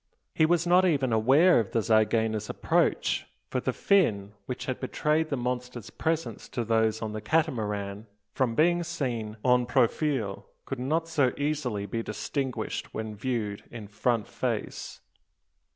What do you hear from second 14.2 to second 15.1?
face."